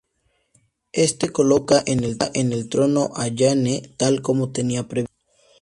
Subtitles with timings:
[0.93, 2.03] Éste coloca en
[2.53, 5.13] el trono a Jane, tal como tenía previsto.